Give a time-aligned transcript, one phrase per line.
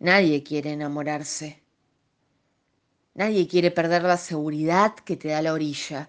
[0.00, 1.62] Nadie quiere enamorarse.
[3.14, 6.08] Nadie quiere perder la seguridad que te da la orilla.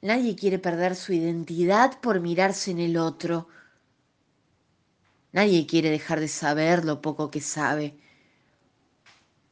[0.00, 3.48] Nadie quiere perder su identidad por mirarse en el otro.
[5.32, 7.96] Nadie quiere dejar de saber lo poco que sabe.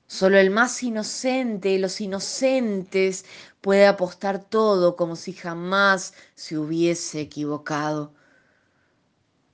[0.06, 3.24] Solo el más inocente, los inocentes,
[3.60, 8.12] puede apostar todo como si jamás se hubiese equivocado,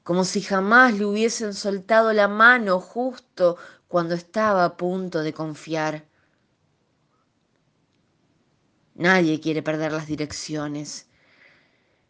[0.03, 3.57] como si jamás le hubiesen soltado la mano justo
[3.89, 6.05] cuando estaba a punto de confiar.
[8.95, 11.07] Nadie quiere perder las direcciones.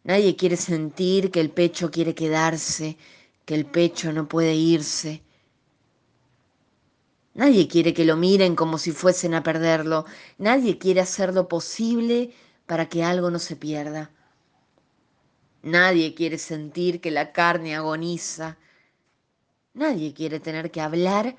[0.03, 2.97] Nadie quiere sentir que el pecho quiere quedarse,
[3.45, 5.21] que el pecho no puede irse.
[7.33, 10.05] Nadie quiere que lo miren como si fuesen a perderlo.
[10.37, 12.31] Nadie quiere hacer lo posible
[12.65, 14.11] para que algo no se pierda.
[15.61, 18.57] Nadie quiere sentir que la carne agoniza.
[19.73, 21.35] Nadie quiere tener que hablar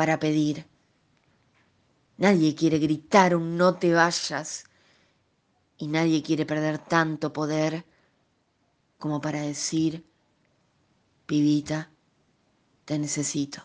[0.00, 0.66] para pedir.
[2.16, 4.64] Nadie quiere gritar un no te vayas.
[5.76, 7.84] Y nadie quiere perder tanto poder
[8.96, 10.02] como para decir,
[11.26, 11.90] pibita,
[12.86, 13.62] te necesito.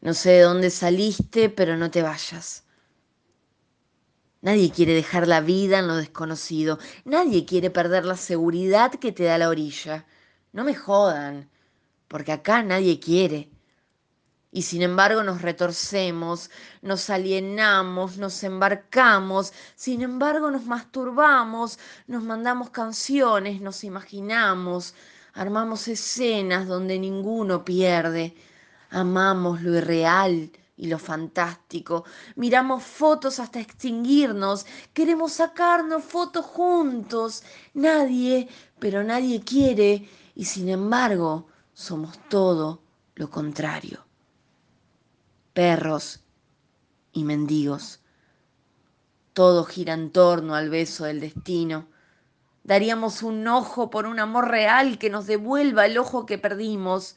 [0.00, 2.64] No sé de dónde saliste, pero no te vayas.
[4.40, 6.78] Nadie quiere dejar la vida en lo desconocido.
[7.04, 10.06] Nadie quiere perder la seguridad que te da la orilla.
[10.54, 11.50] No me jodan,
[12.08, 13.51] porque acá nadie quiere.
[14.54, 16.50] Y sin embargo nos retorcemos,
[16.82, 24.94] nos alienamos, nos embarcamos, sin embargo nos masturbamos, nos mandamos canciones, nos imaginamos,
[25.32, 28.36] armamos escenas donde ninguno pierde,
[28.90, 32.04] amamos lo irreal y lo fantástico,
[32.36, 41.46] miramos fotos hasta extinguirnos, queremos sacarnos fotos juntos, nadie, pero nadie quiere, y sin embargo
[41.72, 42.82] somos todo
[43.14, 44.11] lo contrario
[45.52, 46.24] perros
[47.12, 48.00] y mendigos.
[49.32, 51.88] Todo gira en torno al beso del destino.
[52.64, 57.16] Daríamos un ojo por un amor real que nos devuelva el ojo que perdimos.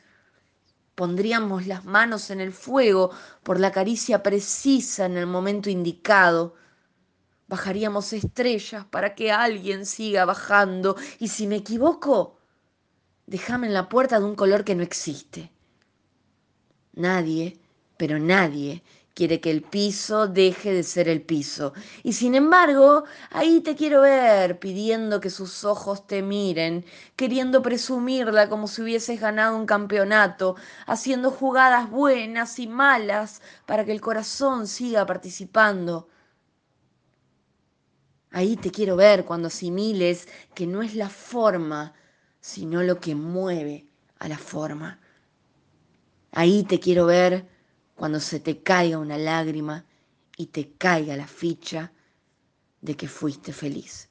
[0.95, 3.11] Pondríamos las manos en el fuego
[3.43, 6.55] por la caricia precisa en el momento indicado.
[7.47, 10.95] Bajaríamos estrellas para que alguien siga bajando.
[11.19, 12.39] Y si me equivoco,
[13.27, 15.51] déjame en la puerta de un color que no existe.
[16.93, 17.59] Nadie
[17.97, 18.83] pero nadie
[19.15, 21.73] quiere que el piso deje de ser el piso.
[22.03, 26.85] Y sin embargo, ahí te quiero ver, pidiendo que sus ojos te miren,
[27.15, 33.93] queriendo presumirla como si hubieses ganado un campeonato, haciendo jugadas buenas y malas para que
[33.93, 36.09] el corazón siga participando.
[38.31, 41.93] Ahí te quiero ver cuando asimiles que no es la forma,
[42.41, 43.87] sino lo que mueve
[44.19, 44.99] a la forma.
[46.33, 47.54] Ahí te quiero ver
[47.95, 49.85] cuando se te caiga una lágrima
[50.37, 51.91] y te caiga la ficha
[52.81, 54.09] de que fuiste feliz.